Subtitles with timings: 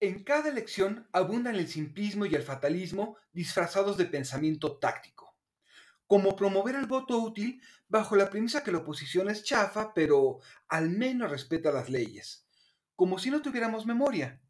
[0.00, 5.36] En cada elección abundan el simplismo y el fatalismo disfrazados de pensamiento táctico,
[6.06, 10.38] como promover el voto útil bajo la premisa que la oposición es chafa, pero
[10.68, 12.46] al menos respeta las leyes,
[12.94, 14.40] como si no tuviéramos memoria.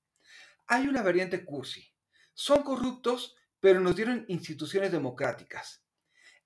[0.66, 1.94] Hay una variante cursi.
[2.34, 5.82] Son corruptos, pero nos dieron instituciones democráticas.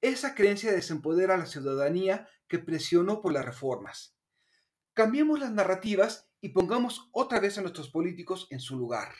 [0.00, 4.16] Esa creencia desempodera a la ciudadanía que presionó por las reformas.
[4.95, 9.14] Cambiemos las narrativas y pongamos otra vez a nuestros políticos en su lugar.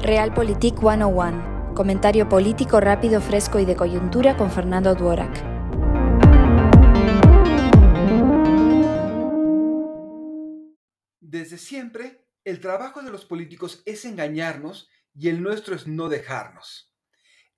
[0.00, 1.74] Realpolitik 101.
[1.74, 5.44] Comentario político rápido, fresco y de coyuntura con Fernando Duorak.
[11.20, 16.90] Desde siempre, el trabajo de los políticos es engañarnos y el nuestro es no dejarnos.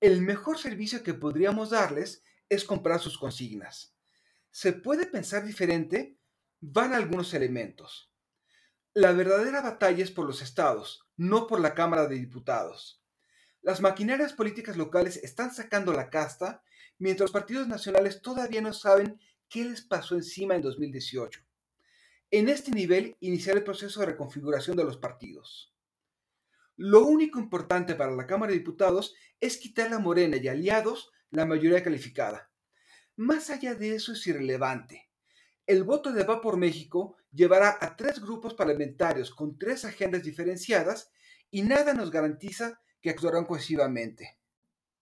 [0.00, 3.94] El mejor servicio que podríamos darles es comprar sus consignas.
[4.50, 6.17] ¿Se puede pensar diferente?
[6.60, 8.10] Van algunos elementos.
[8.92, 13.00] La verdadera batalla es por los estados, no por la Cámara de Diputados.
[13.62, 16.64] Las maquinarias políticas locales están sacando la casta,
[16.98, 21.40] mientras los partidos nacionales todavía no saben qué les pasó encima en 2018.
[22.30, 25.72] En este nivel iniciará el proceso de reconfiguración de los partidos.
[26.76, 31.46] Lo único importante para la Cámara de Diputados es quitar a Morena y aliados la
[31.46, 32.50] mayoría calificada.
[33.16, 35.07] Más allá de eso es irrelevante
[35.68, 41.12] el voto de Va por México llevará a tres grupos parlamentarios con tres agendas diferenciadas
[41.50, 44.38] y nada nos garantiza que actuarán cohesivamente.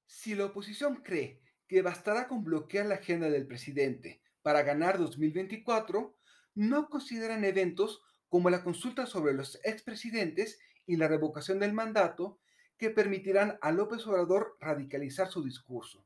[0.06, 6.16] Si la oposición cree que bastará con bloquear la agenda del presidente para ganar 2024,
[6.56, 12.40] no consideran eventos como la consulta sobre los expresidentes y la revocación del mandato
[12.76, 16.04] que permitirán a López Obrador radicalizar su discurso.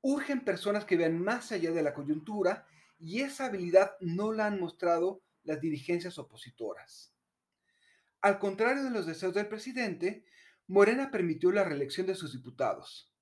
[0.00, 2.66] Urgen personas que vean más allá de la coyuntura
[3.02, 7.12] y esa habilidad no la han mostrado las dirigencias opositoras.
[8.20, 10.24] Al contrario de los deseos del presidente,
[10.68, 13.12] Morena permitió la reelección de sus diputados.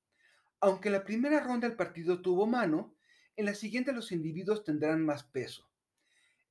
[0.60, 2.94] Aunque en la primera ronda el partido tuvo mano,
[3.36, 5.70] en la siguiente los individuos tendrán más peso.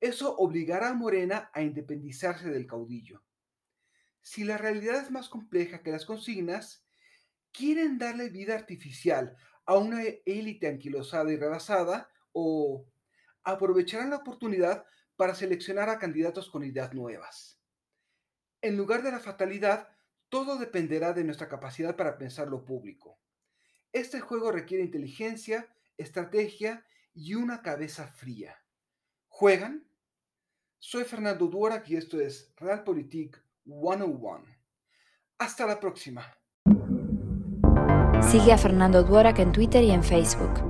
[0.00, 3.22] Eso obligará a Morena a independizarse del caudillo.
[4.22, 6.84] Si la realidad es más compleja que las consignas,
[7.52, 12.84] quieren darle vida artificial a una élite anquilosada y rebasada o
[13.44, 14.84] aprovecharán la oportunidad
[15.16, 17.60] para seleccionar a candidatos con ideas nuevas.
[18.62, 19.88] En lugar de la fatalidad,
[20.28, 23.18] todo dependerá de nuestra capacidad para pensar lo público.
[23.92, 28.56] Este juego requiere inteligencia, estrategia y una cabeza fría.
[29.28, 29.86] ¿Juegan?
[30.78, 34.44] Soy Fernando Duorak y esto es Realpolitik 101.
[35.38, 36.24] Hasta la próxima.
[38.22, 40.69] Sigue a Fernando Duorak en Twitter y en Facebook.